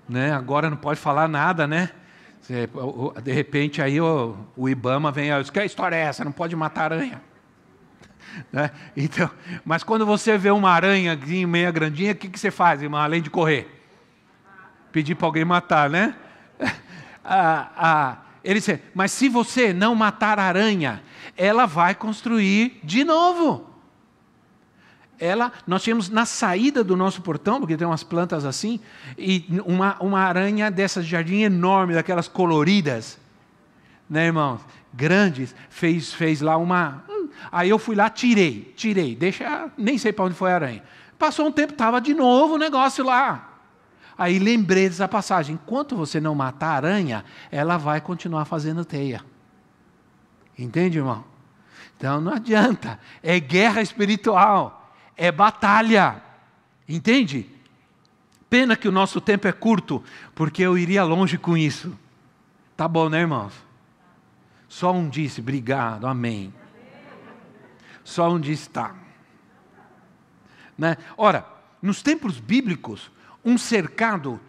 [0.08, 1.92] né, agora não pode falar nada, né?
[3.24, 6.26] De repente aí o, o Ibama vem, que história é essa?
[6.26, 7.22] Não pode matar aranha.
[8.52, 8.72] Né?
[8.96, 9.30] Então,
[9.64, 13.22] mas quando você vê uma aranha meia grandinha, o que, que você faz, irmão, além
[13.22, 13.68] de correr?
[14.92, 16.16] Pedir para alguém matar, né?
[17.24, 21.04] ah, ah, ele disse, mas se você não matar a aranha,
[21.38, 23.68] ela vai construir de novo.
[25.20, 28.80] Ela, nós tínhamos na saída do nosso portão, porque tem umas plantas assim,
[29.18, 33.20] e uma, uma aranha dessas de jardim enorme, daquelas coloridas,
[34.10, 34.62] né, irmãos?
[34.94, 37.04] Grandes, fez, fez lá uma,
[37.52, 40.84] Aí eu fui lá, tirei, tirei, deixa, nem sei para onde foi a aranha.
[41.18, 43.50] Passou um tempo, estava de novo o negócio lá.
[44.18, 49.24] Aí lembrei dessa passagem: enquanto você não matar a aranha, ela vai continuar fazendo teia.
[50.58, 51.24] Entende, irmão?
[51.98, 56.22] Então não adianta, é guerra espiritual, é batalha.
[56.88, 57.50] Entende?
[58.50, 61.98] Pena que o nosso tempo é curto, porque eu iria longe com isso.
[62.76, 63.54] Tá bom, né, irmãos?
[64.68, 66.54] Só um disse, obrigado, amém.
[68.10, 68.96] Só um disse, tá.
[70.76, 70.98] Né?
[71.16, 71.46] Ora,
[71.80, 73.12] nos tempos bíblicos,
[73.46, 74.40] um cercado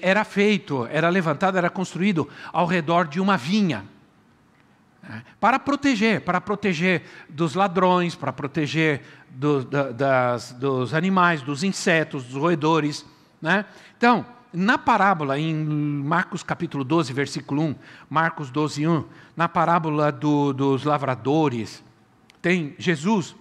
[0.00, 3.84] era feito, era levantado, era construído ao redor de uma vinha.
[5.02, 5.22] Né?
[5.38, 12.24] Para proteger, para proteger dos ladrões, para proteger do, da, das, dos animais, dos insetos,
[12.24, 13.04] dos roedores.
[13.40, 13.66] Né?
[13.98, 17.74] Então, na parábola, em Marcos capítulo 12, versículo 1,
[18.08, 19.04] Marcos 12, 1,
[19.36, 21.86] na parábola do, dos lavradores,
[22.40, 23.34] tem Jesus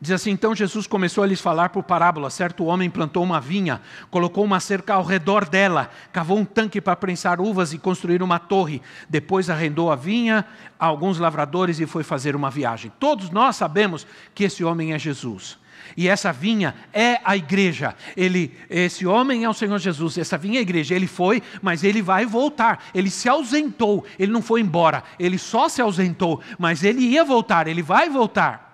[0.00, 2.30] Diz assim: então Jesus começou a lhes falar por parábola.
[2.30, 6.94] Certo homem plantou uma vinha, colocou uma cerca ao redor dela, cavou um tanque para
[6.94, 8.80] prensar uvas e construir uma torre.
[9.08, 10.44] Depois arrendou a vinha
[10.78, 12.92] a alguns lavradores e foi fazer uma viagem.
[13.00, 15.58] Todos nós sabemos que esse homem é Jesus.
[15.96, 17.94] E essa vinha é a igreja.
[18.16, 20.18] Ele, esse homem é o Senhor Jesus.
[20.18, 20.94] Essa vinha é a igreja.
[20.94, 22.84] Ele foi, mas ele vai voltar.
[22.94, 24.04] Ele se ausentou.
[24.18, 25.02] Ele não foi embora.
[25.18, 27.66] Ele só se ausentou, mas ele ia voltar.
[27.66, 28.68] Ele vai voltar.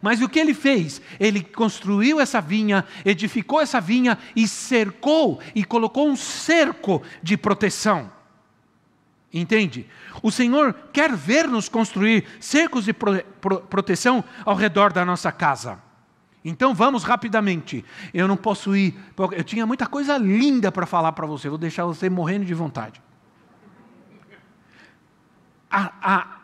[0.00, 1.00] Mas o que ele fez?
[1.18, 8.10] Ele construiu essa vinha, edificou essa vinha e cercou e colocou um cerco de proteção.
[9.32, 9.86] Entende?
[10.22, 15.78] O Senhor quer ver-nos construir cercos de pro, pro, proteção ao redor da nossa casa.
[16.44, 17.84] Então vamos rapidamente.
[18.14, 18.98] Eu não posso ir.
[19.32, 21.48] Eu tinha muita coisa linda para falar para você.
[21.48, 23.02] Vou deixar você morrendo de vontade.
[25.70, 26.38] A, a,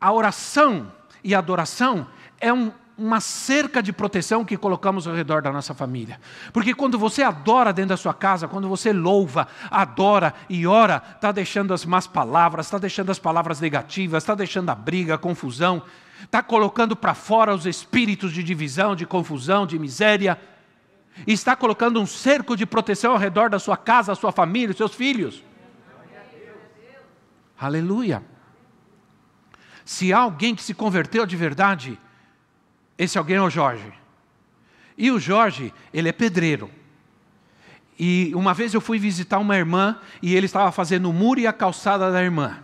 [0.00, 2.06] a oração e a adoração
[2.40, 6.20] é um, uma cerca de proteção que colocamos ao redor da nossa família.
[6.52, 11.32] Porque quando você adora dentro da sua casa, quando você louva, adora e ora, está
[11.32, 15.82] deixando as más palavras, está deixando as palavras negativas, está deixando a briga, a confusão,
[16.22, 20.38] está colocando para fora os espíritos de divisão, de confusão, de miséria,
[21.26, 24.68] e está colocando um cerco de proteção ao redor da sua casa, da sua família,
[24.68, 25.42] dos seus filhos.
[27.58, 28.22] Aleluia.
[29.84, 31.98] Se há alguém que se converteu de verdade,
[32.98, 33.92] esse alguém é o Jorge.
[34.96, 36.70] E o Jorge, ele é pedreiro.
[37.98, 41.46] E uma vez eu fui visitar uma irmã e ele estava fazendo o muro e
[41.46, 42.58] a calçada da irmã.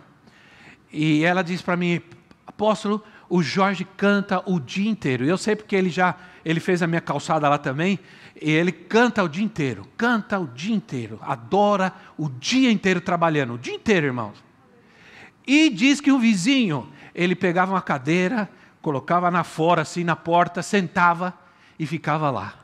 [0.91, 2.01] E ela disse para mim,
[2.45, 5.25] apóstolo, o Jorge canta o dia inteiro.
[5.25, 7.99] Eu sei porque ele já ele fez a minha calçada lá também.
[8.41, 13.53] E ele canta o dia inteiro, canta o dia inteiro, adora o dia inteiro trabalhando,
[13.53, 14.43] o dia inteiro, irmãos.
[15.45, 18.49] E diz que um vizinho, ele pegava uma cadeira
[18.81, 21.33] colocava na fora, assim, na porta, sentava
[21.77, 22.55] e ficava lá.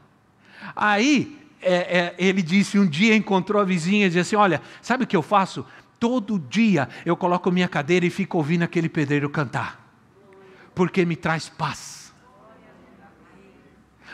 [0.75, 5.03] Aí é, é, ele disse, um dia encontrou a vizinha e disse assim: Olha, sabe
[5.03, 5.65] o que eu faço?
[5.99, 9.79] Todo dia eu coloco minha cadeira e fico ouvindo aquele pedreiro cantar,
[10.73, 12.13] porque me traz paz.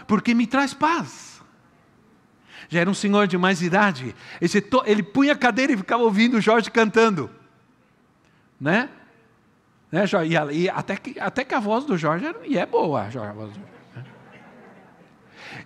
[0.07, 1.41] Porque me traz paz.
[2.69, 4.15] Já era um senhor de mais idade.
[4.85, 7.29] Ele punha a cadeira e ficava ouvindo o Jorge cantando.
[8.59, 8.89] Né?
[9.91, 13.03] Né, e, e até, que, até que a voz do Jorge era, e é boa,
[13.03, 13.71] a voz do Jorge.
[13.95, 14.05] Né?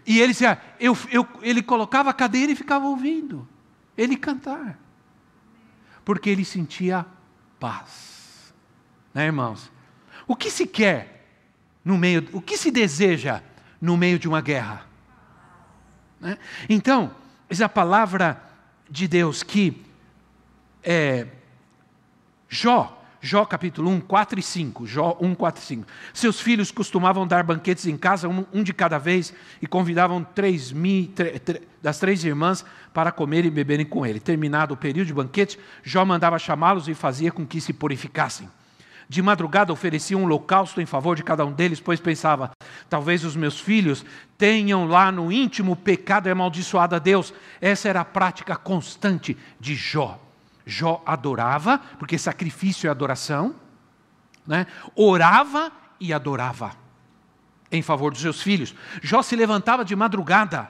[0.05, 3.47] E ele dizia, eu, eu, ele colocava a cadeira e ficava ouvindo
[3.97, 4.79] ele cantar.
[6.03, 7.05] Porque ele sentia
[7.59, 8.53] paz.
[9.13, 9.71] Né, irmãos?
[10.27, 11.25] O que se quer
[11.83, 13.41] no meio, o que se deseja
[13.79, 14.85] no meio de uma guerra?
[16.19, 16.37] Né?
[16.67, 17.15] Então,
[17.49, 18.41] é a palavra
[18.89, 19.83] de Deus que
[20.83, 21.27] é,
[22.49, 24.85] Jó Jó capítulo 1, 4 e 5.
[24.85, 25.87] Jó 1, 4 e 5.
[26.13, 30.71] Seus filhos costumavam dar banquetes em casa, um, um de cada vez, e convidavam três
[30.71, 31.11] mil,
[31.81, 34.19] das três irmãs para comer e beberem com ele.
[34.19, 38.47] Terminado o período de banquete, Jó mandava chamá-los e fazia com que se purificassem.
[39.09, 42.51] De madrugada oferecia um holocausto em favor de cada um deles, pois pensava:
[42.87, 44.05] talvez os meus filhos
[44.37, 47.33] tenham lá no íntimo pecado e amaldiçoado a Deus.
[47.59, 50.24] Essa era a prática constante de Jó.
[50.65, 53.55] Jó adorava, porque sacrifício é adoração,
[54.47, 54.65] né?
[54.95, 56.71] orava e adorava
[57.71, 58.73] em favor dos seus filhos.
[59.01, 60.69] Jó se levantava de madrugada,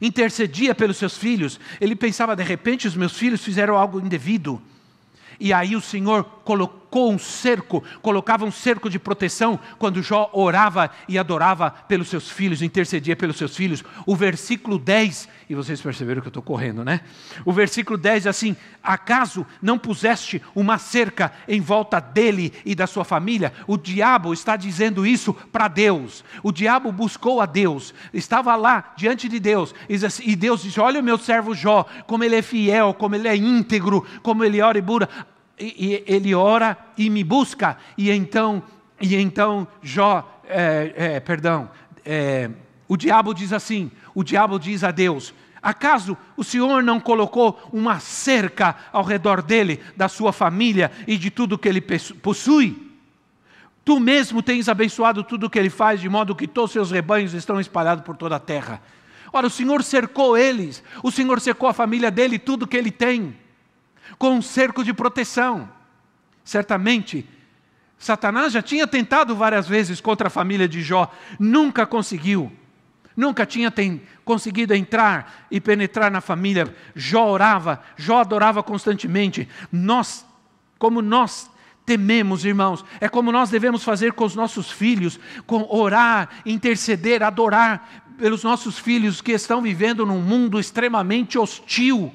[0.00, 1.58] intercedia pelos seus filhos.
[1.80, 4.62] Ele pensava, de repente, os meus filhos fizeram algo indevido.
[5.40, 10.30] E aí o Senhor colocou colocou um cerco, colocava um cerco de proteção quando Jó
[10.32, 13.84] orava e adorava pelos seus filhos, intercedia pelos seus filhos.
[14.06, 17.00] O versículo 10, e vocês perceberam que eu estou correndo, né?
[17.44, 22.86] O versículo 10 é assim: Acaso não puseste uma cerca em volta dele e da
[22.86, 23.52] sua família?
[23.66, 26.24] O diabo está dizendo isso para Deus.
[26.42, 29.74] O diabo buscou a Deus, estava lá diante de Deus,
[30.04, 33.28] assim, e Deus disse: Olha o meu servo Jó, como ele é fiel, como ele
[33.28, 35.08] é íntegro, como ele ora e bura
[35.60, 38.62] e, ele ora e me busca, e então,
[39.00, 41.70] e então Jó, é, é, perdão,
[42.04, 42.50] é,
[42.86, 48.00] o diabo diz assim: o diabo diz a Deus: Acaso o Senhor não colocou uma
[48.00, 51.80] cerca ao redor dele, da sua família e de tudo que ele
[52.22, 52.88] possui?
[53.84, 56.90] Tu mesmo tens abençoado tudo o que ele faz, de modo que todos os seus
[56.90, 58.82] rebanhos estão espalhados por toda a terra.
[59.32, 63.34] Ora, o Senhor cercou eles, o Senhor cercou a família dele, tudo que ele tem
[64.18, 65.68] com um cerco de proteção.
[66.44, 67.26] Certamente,
[67.98, 72.52] Satanás já tinha tentado várias vezes contra a família de Jó, nunca conseguiu.
[73.16, 76.72] Nunca tinha tem, conseguido entrar e penetrar na família.
[76.94, 79.48] Jó orava, Jó adorava constantemente.
[79.72, 80.24] Nós,
[80.78, 81.50] como nós
[81.84, 88.04] tememos, irmãos, é como nós devemos fazer com os nossos filhos, com orar, interceder, adorar
[88.16, 92.14] pelos nossos filhos que estão vivendo num mundo extremamente hostil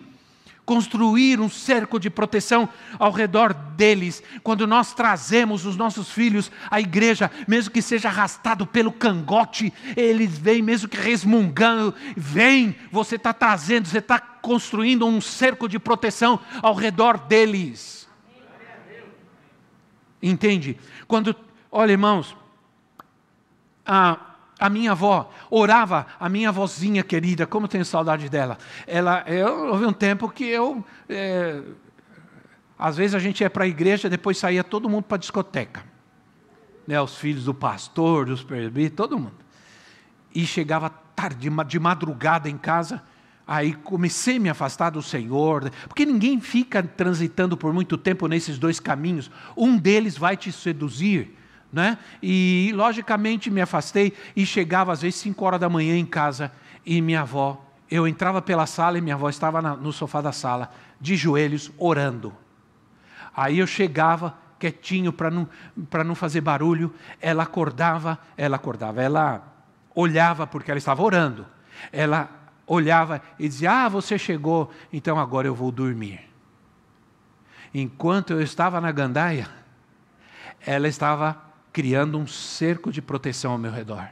[0.66, 4.24] construir um cerco de proteção ao redor deles.
[4.42, 10.38] Quando nós trazemos os nossos filhos à igreja, mesmo que seja arrastado pelo cangote, eles
[10.38, 16.40] vêm, mesmo que resmungando, vem, você está trazendo, você está construindo um cerco de proteção
[16.62, 18.08] ao redor deles.
[20.22, 20.78] Entende?
[21.08, 21.36] Quando,
[21.70, 22.36] olha irmãos,
[23.86, 24.33] a
[24.64, 28.58] a minha avó orava, a minha avózinha querida, como tenho saudade dela.
[28.88, 31.62] Ela, eu, houve um tempo que eu, é,
[32.80, 35.84] às vezes a gente ia para a igreja, depois saía todo mundo para a discoteca.
[36.88, 39.36] Né, os filhos do pastor, dos presbíteros, todo mundo.
[40.34, 43.04] E chegava tarde, de madrugada em casa,
[43.46, 48.58] aí comecei a me afastar do Senhor, porque ninguém fica transitando por muito tempo nesses
[48.58, 49.30] dois caminhos.
[49.58, 51.38] Um deles vai te seduzir
[51.74, 51.98] né?
[52.22, 56.52] E logicamente me afastei e chegava às vezes 5 horas da manhã em casa
[56.86, 60.32] e minha avó, eu entrava pela sala e minha avó estava na, no sofá da
[60.32, 60.72] sala,
[61.02, 62.32] de joelhos, orando.
[63.36, 65.50] Aí eu chegava quietinho para não,
[66.06, 69.44] não fazer barulho, ela acordava, ela acordava, ela
[69.96, 71.46] olhava porque ela estava orando.
[71.92, 72.30] Ela
[72.68, 76.22] olhava e dizia: Ah, você chegou, então agora eu vou dormir.
[77.74, 79.50] Enquanto eu estava na gandaia,
[80.66, 84.08] ela estava criando um cerco de proteção ao meu redor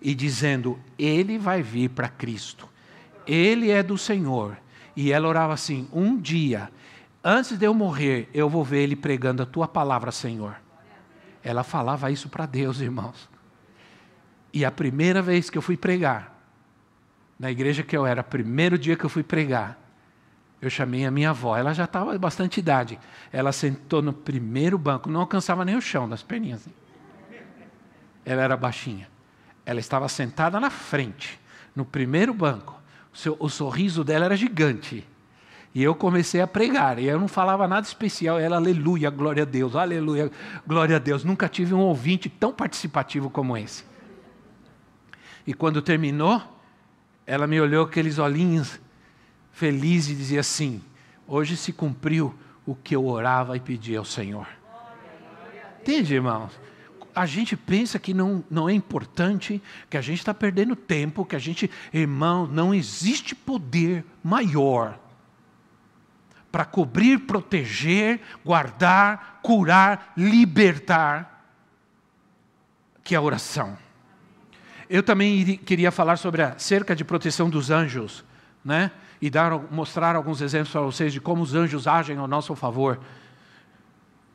[0.00, 2.68] e dizendo: Ele vai vir para Cristo,
[3.26, 4.58] Ele é do Senhor.
[4.94, 6.70] E ela orava assim: Um dia,
[7.24, 10.56] antes de eu morrer, eu vou ver Ele pregando a tua palavra, Senhor.
[11.42, 13.28] Ela falava isso para Deus, irmãos.
[14.52, 16.36] E a primeira vez que eu fui pregar,
[17.38, 19.78] na igreja que eu era, primeiro dia que eu fui pregar,
[20.60, 22.98] eu chamei a minha avó, ela já estava bastante idade.
[23.30, 26.66] Ela sentou no primeiro banco, não alcançava nem o chão das perninhas.
[28.24, 29.08] Ela era baixinha.
[29.64, 31.38] Ela estava sentada na frente,
[31.74, 32.80] no primeiro banco.
[33.12, 35.06] O, seu, o sorriso dela era gigante.
[35.74, 39.46] E eu comecei a pregar, e eu não falava nada especial, ela, aleluia, glória a
[39.46, 40.32] Deus, aleluia,
[40.66, 41.22] glória a Deus.
[41.22, 43.84] Nunca tive um ouvinte tão participativo como esse.
[45.46, 46.42] E quando terminou,
[47.26, 48.80] ela me olhou com aqueles olhinhos
[49.56, 50.82] feliz e dizia assim:
[51.26, 52.34] Hoje se cumpriu
[52.64, 54.46] o que eu orava e pedia ao Senhor.
[55.80, 56.52] Entende, irmãos?
[57.14, 61.34] A gente pensa que não, não é importante, que a gente está perdendo tempo, que
[61.34, 64.98] a gente, irmão, não existe poder maior
[66.52, 71.48] para cobrir, proteger, guardar, curar, libertar
[73.02, 73.78] que a oração.
[74.90, 78.22] Eu também queria falar sobre a cerca de proteção dos anjos,
[78.62, 78.90] né?
[79.20, 83.00] E dar, mostrar alguns exemplos para vocês de como os anjos agem ao nosso favor.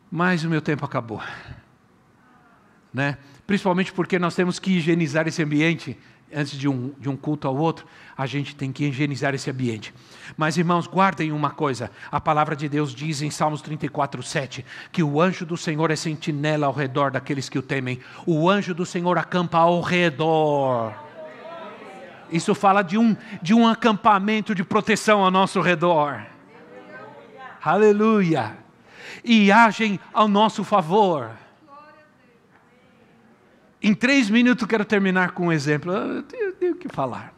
[0.10, 1.22] Mas o meu tempo acabou.
[2.94, 3.18] Né?
[3.48, 5.98] Principalmente porque nós temos que higienizar esse ambiente
[6.34, 7.86] antes de um, de um culto ao outro,
[8.18, 9.94] a gente tem que higienizar esse ambiente.
[10.38, 15.04] Mas, irmãos, guardem uma coisa: a palavra de Deus diz em Salmos 34, 7, que
[15.04, 18.86] o anjo do Senhor é sentinela ao redor daqueles que o temem, o anjo do
[18.86, 21.11] Senhor acampa ao redor
[22.32, 26.26] isso fala de um, de um acampamento de proteção ao nosso redor.
[27.64, 28.58] Aleluia.
[29.24, 31.32] E agem ao nosso favor.
[33.82, 35.92] Em três minutos quero terminar com um exemplo.
[35.92, 37.34] Eu tenho, eu tenho que falar.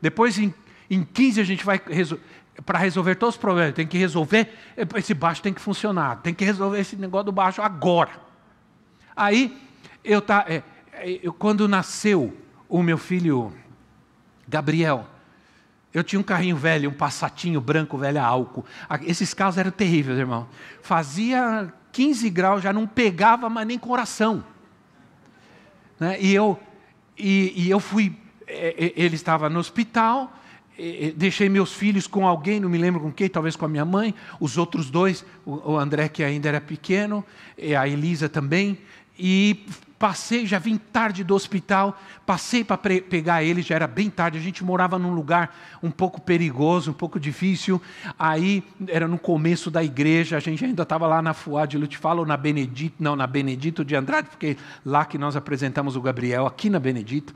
[0.00, 0.54] Depois, em,
[0.88, 1.80] em 15, a gente vai
[2.64, 4.52] para resolver todos os problemas, tem que resolver,
[4.96, 8.10] esse baixo tem que funcionar, tem que resolver esse negócio do baixo agora.
[9.14, 9.56] Aí,
[10.04, 10.62] eu tá, é,
[11.22, 12.36] eu, quando nasceu
[12.68, 13.52] o meu filho
[14.48, 15.06] Gabriel,
[15.92, 18.64] eu tinha um carrinho velho, um passatinho branco velho a álcool.
[19.02, 20.48] Esses carros eram terríveis, irmão.
[20.82, 24.44] Fazia 15 graus, já não pegava mais nem coração.
[26.00, 26.16] Né?
[26.20, 26.58] E, eu,
[27.16, 30.32] e, e eu fui, ele estava no hospital,
[31.16, 34.14] deixei meus filhos com alguém, não me lembro com quem, talvez com a minha mãe,
[34.38, 37.24] os outros dois, o André que ainda era pequeno,
[37.78, 38.78] a Elisa também,
[39.18, 39.66] e
[39.98, 44.40] passei, já vim tarde do hospital, passei para pegar ele, já era bem tarde, a
[44.40, 47.82] gente morava num lugar um pouco perigoso, um pouco difícil,
[48.18, 52.20] aí era no começo da igreja, a gente ainda estava lá na Fuá de Lutifalo,
[52.20, 56.46] ou na Benedito, não, na Benedito de Andrade, porque lá que nós apresentamos o Gabriel,
[56.46, 57.34] aqui na Benedito,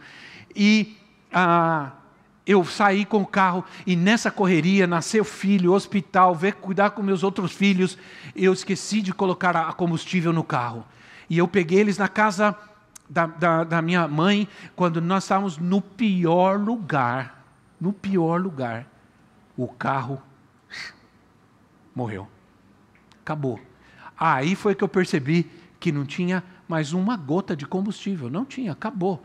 [0.54, 0.96] e...
[1.34, 1.92] Ah,
[2.44, 7.22] eu saí com o carro e nessa correria nasceu filho, hospital, ver cuidar com meus
[7.22, 7.96] outros filhos,
[8.34, 10.84] eu esqueci de colocar a combustível no carro.
[11.32, 12.54] E eu peguei eles na casa
[13.08, 17.42] da, da, da minha mãe, quando nós estávamos no pior lugar,
[17.80, 18.86] no pior lugar,
[19.56, 20.20] o carro
[21.94, 22.28] morreu.
[23.22, 23.58] Acabou.
[24.14, 28.28] Aí foi que eu percebi que não tinha mais uma gota de combustível.
[28.28, 29.24] Não tinha, acabou.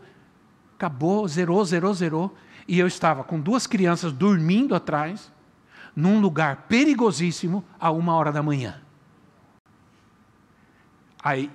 [0.77, 2.37] Acabou, zerou, zerou, zerou
[2.69, 5.29] e eu estava com duas crianças dormindo atrás,
[5.93, 8.79] num lugar perigosíssimo, a uma hora da manhã.
[11.21, 11.51] Aí,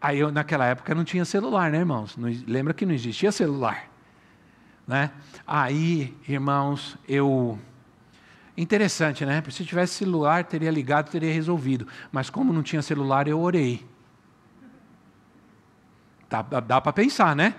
[0.00, 2.16] aí eu, naquela época não tinha celular, né, irmãos?
[2.16, 3.88] Não, lembra que não existia celular.
[4.86, 5.10] Né?
[5.46, 7.58] Aí, irmãos, eu.
[8.56, 9.42] Interessante, né?
[9.50, 11.86] Se tivesse celular, teria ligado, teria resolvido.
[12.10, 13.84] Mas como não tinha celular, eu orei.
[16.28, 17.54] Dá, dá para pensar, né?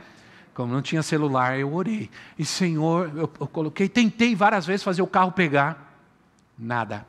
[0.54, 2.10] Como não tinha celular, eu orei.
[2.38, 5.96] E Senhor, eu, eu coloquei, tentei várias vezes fazer o carro pegar.
[6.58, 7.06] Nada.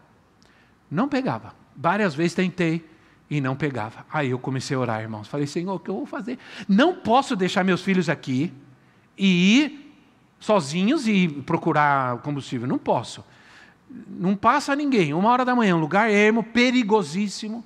[0.91, 1.55] Não pegava.
[1.75, 2.87] Várias vezes tentei
[3.31, 4.07] e não pegava.
[4.11, 5.29] Aí eu comecei a orar, irmãos.
[5.29, 6.39] Falei, Senhor, o que eu vou fazer?
[6.69, 8.53] Não posso deixar meus filhos aqui
[9.17, 9.95] e ir
[10.41, 12.67] sozinhos e procurar combustível.
[12.67, 13.25] Não posso.
[14.09, 15.13] Não passa ninguém.
[15.13, 17.65] Uma hora da manhã, um lugar ermo, perigosíssimo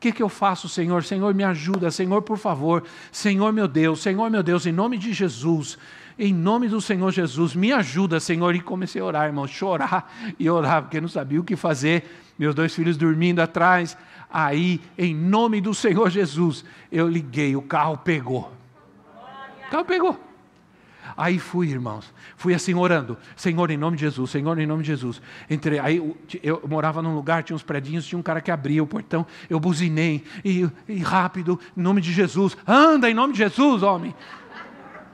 [0.00, 1.04] que, que eu faço, Senhor?
[1.04, 1.90] Senhor, me ajuda.
[1.90, 2.82] Senhor, por favor.
[3.12, 4.00] Senhor, meu Deus.
[4.00, 5.78] Senhor, meu Deus, em nome de Jesus.
[6.18, 8.54] Em nome do Senhor Jesus, me ajuda, Senhor.
[8.54, 12.04] E comecei a orar, irmão, chorar e orar, porque não sabia o que fazer.
[12.38, 13.96] Meus dois filhos dormindo atrás.
[14.32, 18.52] Aí, em nome do Senhor Jesus, eu liguei, o carro pegou.
[19.66, 20.30] O carro pegou.
[21.16, 24.88] Aí fui, irmãos, fui assim orando, Senhor, em nome de Jesus, Senhor, em nome de
[24.88, 25.20] Jesus.
[25.48, 28.82] Entrei, aí eu, eu morava num lugar, tinha uns predinhos, tinha um cara que abria
[28.82, 33.38] o portão, eu buzinei, e, e rápido, em nome de Jesus, anda em nome de
[33.40, 34.14] Jesus, homem.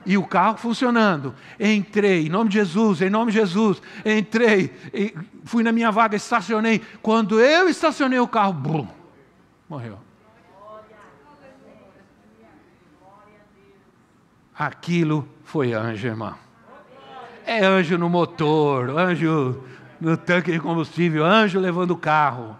[0.05, 1.35] E o carro funcionando.
[1.59, 3.81] Entrei, em nome de Jesus, em nome de Jesus.
[4.05, 4.73] Entrei,
[5.43, 6.81] fui na minha vaga, estacionei.
[7.01, 8.87] Quando eu estacionei o carro, brum,
[9.69, 9.99] morreu.
[14.57, 16.35] Aquilo foi anjo, irmão.
[17.45, 19.63] É anjo no motor, anjo
[20.01, 22.57] no tanque de combustível, anjo levando o carro.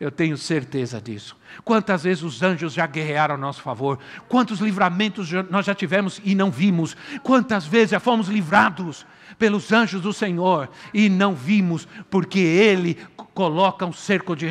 [0.00, 1.36] Eu tenho certeza disso.
[1.64, 4.00] Quantas vezes os anjos já guerrearam a nosso favor?
[4.28, 6.96] Quantos livramentos nós já tivemos e não vimos?
[7.22, 9.06] Quantas vezes já fomos livrados
[9.38, 12.98] pelos anjos do Senhor e não vimos, porque Ele
[13.34, 14.50] coloca um cerco de,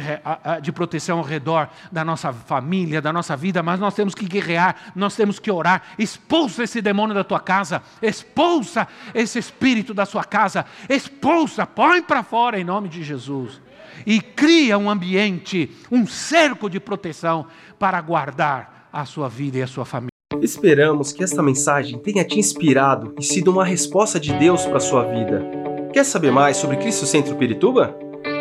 [0.61, 4.75] de proteção ao redor da nossa família, da nossa vida, mas nós temos que guerrear,
[4.95, 5.84] nós temos que orar.
[5.97, 12.23] Expulsa esse demônio da tua casa, expulsa esse espírito da sua casa, expulsa, põe para
[12.23, 13.61] fora em nome de Jesus
[14.05, 17.45] e cria um ambiente, um cerco de proteção
[17.77, 20.11] para guardar a sua vida e a sua família.
[20.41, 24.82] Esperamos que esta mensagem tenha te inspirado e sido uma resposta de Deus para a
[24.82, 25.45] sua vida.
[25.93, 28.11] Quer saber mais sobre Cristo Centro Pirituba?